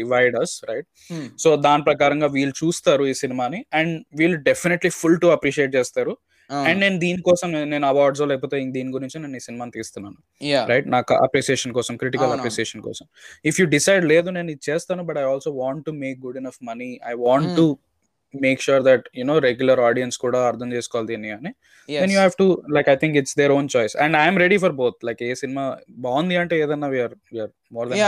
[0.00, 0.88] divide us right
[1.44, 6.14] so దాని ప్రకారంగా వీళ్ళు చూస్తారు ఈ సినిమాని and వీళ్ళు definitely full to appreciate చేస్తారు.
[6.50, 10.16] And నేను దీనికోసం నేను- అవార్డ్స్ లేకపోతే దీని గురించి నేను ఈ సినిమాని తీస్తున్నాను.
[10.64, 12.26] రైట్ నాకు అప్రిసియేషన్ కోసం క్రిటికల్.
[12.38, 13.06] అప్రిసియేషన్ కోసం.
[13.44, 16.58] ఇఫ్ యూ డిసైడ్ లేదు నేను ఇది చేస్తాను but I also want to make good enough
[16.62, 17.56] money I want.
[17.56, 17.78] To
[18.34, 21.50] make sure that you know regular audience కూడా అర్థం చేసుకోవాలి దీన్ని అని.
[22.00, 24.72] Then you have to like I think it's their own choice and I'm ready for
[24.72, 27.98] both like A cinema బాగుంది అంటే ఏదన్నా we are we are more than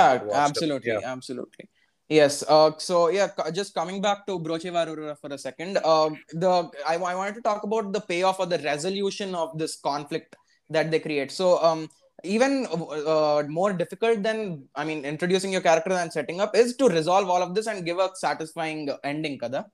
[2.09, 6.71] yes uh, so yeah just coming back to broche varura for a second uh, the
[6.87, 10.35] I, I wanted to talk about the payoff or the resolution of this conflict
[10.71, 11.31] that they create.
[11.31, 11.89] So um
[12.25, 16.89] even uh, more difficult than i mean introducing your character and setting up is to
[16.89, 19.67] resolve all of this and give a satisfying ending kada.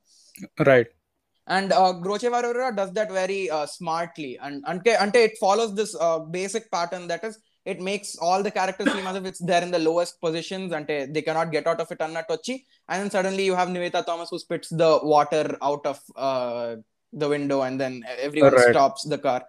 [0.58, 0.88] Right.
[1.46, 4.38] and uh, does that very uh, smartly.
[4.42, 7.38] And ante, ante it follows this uh, basic pattern that is
[7.71, 10.85] it makes all the characters seem as if it's there in the lowest positions and
[11.15, 12.55] they cannot get out of it annatochi
[12.89, 16.69] and then suddenly you have Niveta Thomas who spits the water out of uh,
[17.13, 17.93] the window and then
[18.27, 18.71] everyone Right.
[18.75, 19.39] stops the car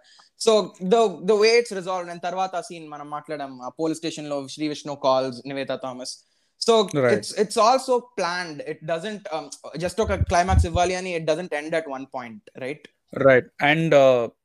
[0.45, 0.51] so
[0.93, 4.93] the the way it's resolved and tarvata scene మనం మాట్లాడడం police station లో Sree Vishnu
[5.07, 6.13] calls Nivetha Thomas
[6.61, 7.13] so Right.
[7.15, 9.45] it's it's also planned it doesn't um,
[9.83, 12.83] just ఒక climax ఇవ్వాలి అని it doesn't end at one point right
[13.27, 13.95] right and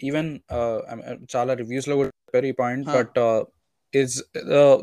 [0.09, 0.31] even
[1.35, 2.96] చాలా reviews లో కూడా చెప్పారు ఈ point Huh.
[2.99, 3.18] But
[3.93, 4.15] is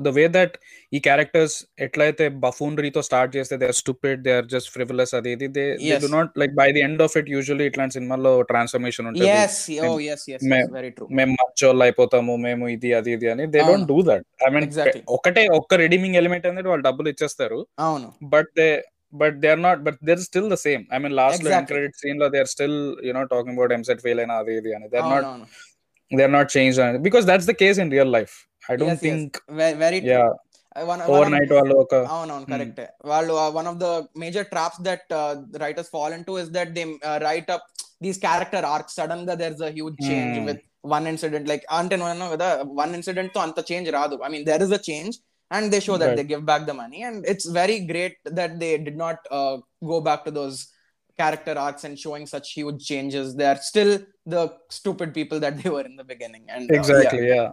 [0.00, 0.54] the way that
[0.92, 1.54] ఈ characters
[1.86, 5.64] ఎట్లయితే బఫూనరీతో స్టార్ట్ చేస్తే they are stupid they are just frivolous అది ఇది they.
[6.04, 9.80] Do not like by the end of it usually ఇట్లాంటి సినిమాల్లో ట్రాన్స్ఫర్మేషన్ ఉంటుంది yes oh
[9.86, 13.46] Mem- yes yes, me- yes very true మేము మంచోళ్ళు అయిపోతాము మేము ఇది అది ఇది అని
[13.46, 13.62] they.
[13.62, 14.68] Don't do that I mean.
[15.18, 17.60] ఒకటే ఒక్క రెడీమింగ్ ఎలిమెంట్ అనేది వాళ్ళు డబ్బులు ఇచ్చేస్తారు
[18.36, 18.68] but they
[19.42, 21.68] they're not but they're still the same i mean last lo end Exactly.
[21.70, 22.74] credit scene lo they're still
[23.06, 25.46] you know talking about mset fail and adi idi and they're not అవునవును
[26.10, 27.02] they're not changed on it.
[27.02, 28.34] because that's the case in real life
[28.67, 29.05] i don't Yes, yes.
[29.05, 29.29] think
[29.83, 30.27] very yeah
[31.13, 32.51] overnight వాళ్ళు ఒక అవునవును Hmm.
[32.53, 32.79] Correct
[33.11, 33.87] వాళ్ళు one of the
[34.23, 35.09] major traps that
[35.65, 36.83] writers fall into is that they
[37.27, 37.65] write up
[38.05, 40.47] these character arc sudden గా there is a huge change Hmm.
[40.49, 40.63] With
[40.93, 42.47] one incident like అంటే నువ్వు అన్నావు కదా
[42.79, 45.13] one incident తో అంత change రాదు I mean there is a change
[45.51, 46.21] and they show that Right.
[46.21, 49.23] They give back the money and it's very great that they did not
[49.91, 50.59] go back to those
[51.19, 53.91] character arcs and showing such huge changes they are still
[54.25, 57.43] the stupid people that they were in the beginning and uh, exactly yeah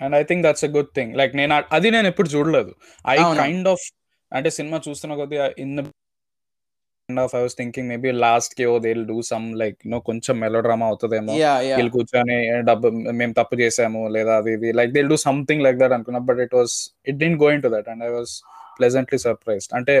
[0.00, 2.72] and I think that's a good thing like నేను అది నేను ఎప్పుడు చూడలేదు.
[3.04, 3.16] I.
[3.40, 3.86] Kind of
[4.32, 5.74] అంటే cinema చూస్తున్న కొద్దిగా in
[7.08, 10.86] of I was thinking maybe లాస్ట్కి ఓ they do some like no కొంచెం మెలో డ్రామా
[10.86, 11.34] అవుతుందేమో
[11.72, 12.88] వీళ్ళు కూర్చొని "ఏ, డబ్బు
[13.20, 14.70] మేము తప్పు చేసాము లేదా అది ఇది.
[14.78, 16.74] Like they do something like that అనుకున్నా but it was
[17.06, 18.34] it didn't going to that and I was
[18.78, 19.94] pleasantly surprised అంటే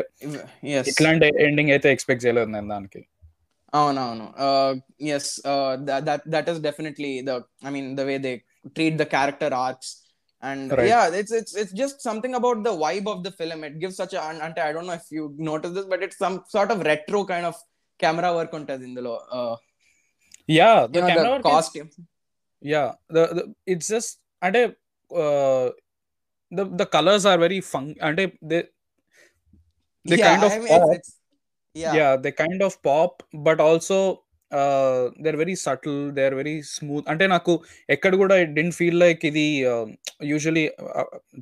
[0.68, 0.84] yes.
[0.92, 3.00] ఇట్లాంటి ఎండింగ్ అయితే ఎక్స్పెక్ట్ చేయలేదు నేను దానికి.
[3.72, 4.26] అవునవును.
[5.10, 5.32] Yes
[6.08, 7.34] that that is definitely the
[7.64, 8.32] I mean the way they
[8.77, 9.91] Treat the character arcs
[10.43, 10.89] and Right.
[10.93, 14.15] Yeah it's it's it's just something about the vibe of the film it give such
[14.47, 17.47] అంటే I don't know if you notice this but it's some sort of retro kind
[17.51, 17.61] of
[17.99, 19.15] camera work ఉంటుంది ఇందులో
[20.49, 21.89] yeah the the camera costume
[22.61, 24.61] yeah the, the it's just అంటే
[25.11, 25.65] uh,
[26.51, 28.59] the the colors are very fun అంటే they
[30.05, 30.85] they kind of pop
[31.75, 33.13] yeah yeah they kind of pop
[33.47, 33.59] but
[34.52, 37.04] also uh, they're very subtle they're very smooth.
[37.12, 37.52] అంటే నాకు
[37.88, 39.46] ఎక్కడ కూడా didn't feel like ఇది
[40.30, 40.64] usually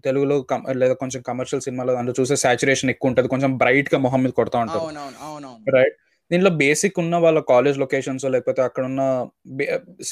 [0.06, 0.36] తెలుగులో
[0.82, 3.28] లేదా కొంచెం commercial సినిమాలో అందులో చూసే సాచురేషన్ ఎక్కువ ఉంటుంది.
[3.28, 4.84] కొంచెం బ్రైట్గా మొహం మీద కొడతా ఉంటారు.
[5.28, 5.96] అవునవును రైట్
[6.30, 9.02] దీంట్లో బేసిక్ ఉన్న వాళ్ళ కాలేజ్ లొకేషన్స్ లేకపోతే అక్కడ ఉన్న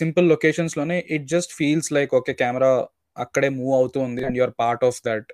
[0.01, 2.71] simple లొకేషన్స్లోనే it just feels like okay camera
[3.25, 5.29] అక్కడే మూవ్ అవుతూ ఉంది and you're part of that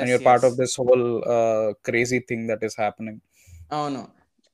[0.00, 0.44] and you're part.
[0.48, 1.06] Of this whole
[1.88, 3.20] crazy thing that is happening
[3.78, 4.02] అవును.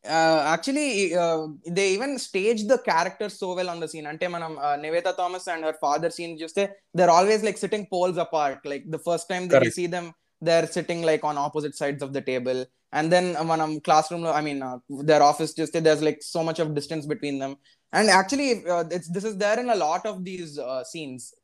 [0.06, 4.06] uh, actually uh, they even stage the characters so well on the scene.
[4.06, 6.54] ante manam uh, neveta thomas and her father scene just
[6.94, 8.58] they're always like sitting poles apart.
[8.64, 12.12] Like the first time that you see them they're sitting like on opposite sides of
[12.12, 12.64] the table.
[12.92, 14.78] And then uh, when I'm classroom i mean uh,
[15.10, 17.56] their office just there's like so much of distance between them.
[17.92, 21.34] And actually uh, it's this is there in a lot of these uh, scenes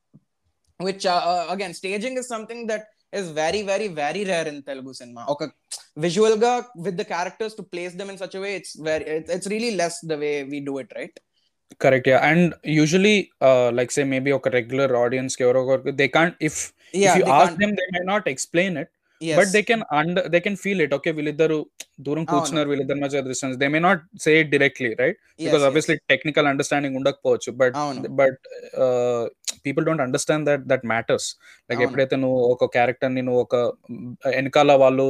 [0.78, 1.04] which
[1.54, 5.24] again staging is something that is very very very rare in telugu cinema.
[5.32, 5.46] okay
[5.96, 9.76] with the characters to place them in such a way it's very it's, it's really
[9.76, 11.16] less the way we do it right?
[11.80, 13.14] Correct yeah and usually
[13.78, 16.59] like say maybe ఒక regular ఆడియన్స్కి ఎవరో ఒకరికి they can if
[16.94, 20.38] you they ask can't- them they may not explain it but they can under they
[20.46, 21.59] can feel it okay వీళ్ళిద్దరు
[22.07, 25.66] దూరం కూర్చున్నారు వీళ్ళిద్దరి మధ్య distance they may not say it directly right because yes.
[25.70, 27.74] Obviously technical understanding ఉండకపోవచ్చు but.
[28.20, 28.38] But
[29.66, 31.28] people don't understand that that matters
[31.70, 31.83] like.
[31.87, 33.57] ఎప్పుడైతే నువ్వు ఒక క్యారెక్టర్ని నువ్వు ఒక
[34.37, 35.09] వెనకాల వాళ్ళు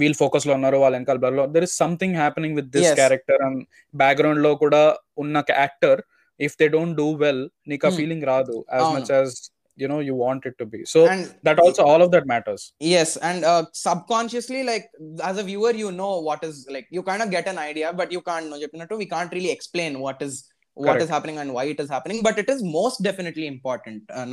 [0.00, 2.90] వీల్ ఫోకస్లో ఉన్నారు వాళ్ళ వెనకాల బ్లర్లో there is something happening with this.
[3.00, 3.60] Character and
[3.94, 4.82] బ్యాక్గ్రౌండ్లో కూడా
[5.24, 6.00] ఉన్న actor
[6.40, 7.98] if they don't do well నీకు ఆ Hmm.
[8.00, 8.88] ఫీలింగ్ రాదు as.
[8.96, 9.34] Much as
[9.78, 12.64] you know you want it to be so and that also all of that matters
[12.94, 14.86] yes and uh, subconsciously like
[15.30, 18.10] as a viewer you know what is like you kind of get an idea but
[18.16, 20.34] you can't know we can't really explain what is
[20.76, 21.02] what Correct.
[21.04, 24.26] is happening and why it is happening but it is most definitely important uh,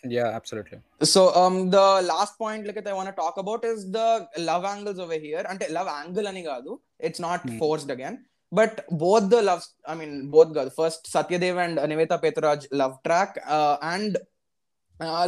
[0.00, 0.78] అనిపిస్తుంది yeah absolutely
[1.14, 4.08] So um the last point like I want to talk about is the
[4.48, 5.44] love angles over here.
[5.52, 6.72] అంటే love angle అని కాదు.
[7.08, 7.58] It's not Hmm.
[7.62, 8.16] forced again.
[8.52, 8.74] But
[9.04, 10.72] both the loves, I mean both girls.
[10.80, 14.12] First Satyadev and Niveta Petraj love track uh, and
[15.00, 15.24] uh,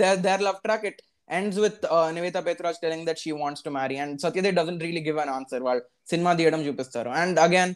[0.00, 3.70] their their love track it ends with uh, Niveta Petraj telling that she wants to
[3.78, 5.60] marry and Satyadev doesn't really give an answer.
[5.68, 7.10] వాళ్ళు cinema తీయడం చూపిస్తారు.
[7.22, 7.70] And again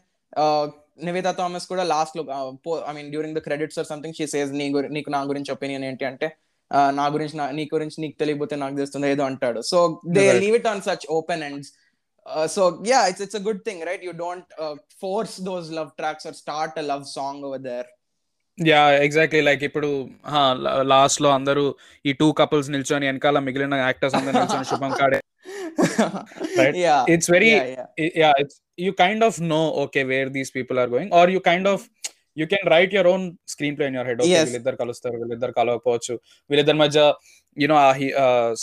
[1.07, 2.23] Nivetha Thomas కూడా లాస్ట్లో
[2.89, 5.85] I mean during the credits or something she says నీ గురి నీకు నా గురించి ఒపీనియన్
[5.89, 6.05] ఏంటి?
[6.05, 6.27] అంటే
[6.99, 9.59] నా గురించి నా గురించి నీకు తెలియకపోతే నాకు తెలుస్తుంది ఏదో అంటాడు.
[9.71, 9.77] So
[10.17, 10.25] they.
[10.43, 11.71] Leave it on such open ends
[12.55, 14.49] so yeah it's it's a good thing right you don't
[15.01, 17.89] force those love tracks or start a love song over there
[18.57, 19.89] yeah exactly like ఇప్పుడు
[20.91, 21.65] లాస్ట్లో అందరూ
[22.05, 25.19] ఈ two couples నిల్చొని వెనకాల మిగిలిన actors అందరూ నిల్చొని శుభం కాడే
[26.57, 26.75] Right.
[26.85, 30.77] Yeah it's very yeah yeah yeah it's you kind of know okay where these people
[30.79, 31.79] are going or you kind of
[32.37, 33.23] you can write your own
[33.53, 34.45] screenplay in your head okay Yes.
[34.47, 36.13] వీళ్ళిద్దరు కలుస్తారు వీళ్ళిద్దరు కలవకపోవచ్చు
[36.49, 36.99] వీళ్ళిద్దరి మధ్య
[37.57, 37.77] you know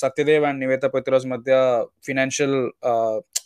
[0.02, 1.52] Satyadev and Nivetha Prithviraj మధ్య
[2.08, 2.56] financial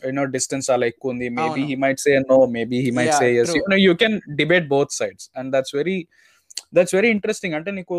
[0.03, 1.63] you know distance చాలా ఎక్కువ ఉంది maybe.
[1.71, 3.59] He might say no maybe he might Yeah, say.
[3.77, 5.99] You you can debate both sides and that's very
[6.75, 7.97] that's very interesting అంటే నీకు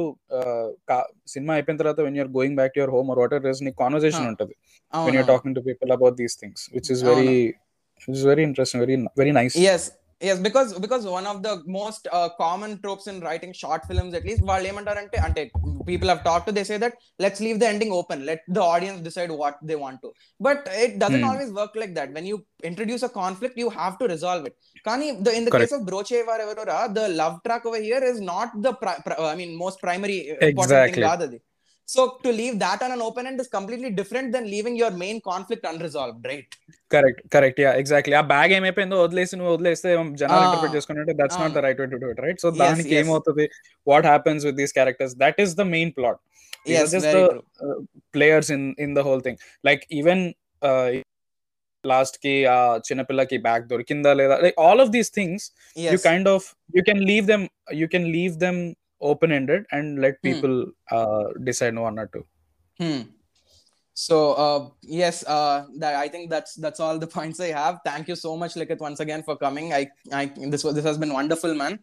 [1.27, 4.27] cinema అయిపోయిన తర్వాత when you're going back to your home or whatever is నీకు conversation.
[4.27, 4.55] ఉంటుంది
[4.93, 7.29] when అవును you're talking to people about these things which is very
[8.01, 9.31] which is very interesting very very
[10.22, 13.82] nice yes yes because because one of the most uh, common tropes in writing short
[13.86, 15.52] films at least వాళ్ళు ఏమంటారంటే అంటే
[15.86, 16.92] people have talked to they say that
[17.22, 20.98] let's leave the ending open let the audience decide what they want to but it
[20.98, 21.30] doesn't Hmm.
[21.30, 25.10] always work like that when you introduce a conflict you have to resolve it కానీ
[25.10, 25.70] the in the Correct.
[25.70, 29.36] case of broche ఎవరెవరా the love track over here is not the pri- pri- i
[29.36, 30.94] mean most primary important Exactly.
[30.94, 31.40] thing కాదు అది
[31.88, 35.18] so to leave that on an open end is completely different than leaving your main
[35.28, 36.50] conflict unresolved right
[36.90, 39.88] correct correct yeah exactly ఆ bag ఏమైపోయిందో వదిలేసి నువ్వు వదిలేస్తే
[40.20, 40.46] జనాలు Ah.
[40.46, 41.66] Interpret చేసుకుంటే that's not the అవును.
[41.66, 43.00] Right way to do it right so Yes, దానికి yes.
[43.02, 43.46] ఏమవుతుంది
[43.86, 46.20] what happens with these characters that is the main plot
[46.66, 47.26] yes just very the
[47.58, 47.74] true
[48.14, 50.18] players in in the whole thing like even
[50.62, 50.88] uh
[51.84, 55.44] last కి ఆ చిన్నపిల్లకి bag దొరికిందా లేదా like all of these things
[55.76, 56.40] yes you kind of
[56.74, 57.42] you can leave them
[57.80, 58.34] you can leave
[59.03, 60.29] them open ended and let Hmm.
[60.29, 62.25] people uh decide no or to
[62.79, 63.01] Hmm.
[63.95, 67.79] So uh, yes, uh, that I think that's that's all the points I have.
[67.85, 69.73] Thank you so much, Likit, once again for coming.
[69.73, 71.79] I, I this was this has been wonderful, man.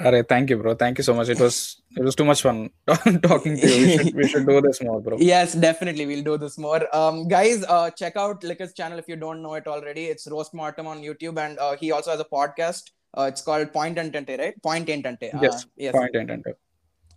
[0.00, 0.74] Alright, thank you, bro.
[0.74, 1.28] Thank you so much.
[1.28, 2.70] It was it was too much fun
[3.22, 3.86] talking to you.
[3.86, 5.18] We should, we should do this more, bro.
[5.18, 6.96] Yes, definitely, we'll do this more.
[6.96, 10.04] Um, guys, uh, check out Likit's channel if you don't know it already.
[10.06, 12.92] It's Roast Mortem on YouTube, and uh, he also has a podcast.
[13.17, 14.55] Uh, it's called Point Entente, right?
[14.61, 15.27] Point Entente.
[15.33, 15.93] Uh, Yes, yes.
[15.97, 16.53] Point ఏంటంటే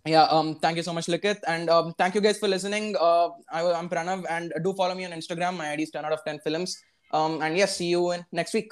[0.05, 3.27] yeah um thank you so much likit and um thank you guys for listening uh
[3.51, 6.21] I, i'm pranav and do follow me on instagram my id is 10 out of
[6.23, 6.71] 10 films
[7.11, 8.71] um and yes see you in next week